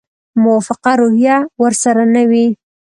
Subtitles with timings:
[0.43, 2.45] موافقه روحیه ورسره نه وي.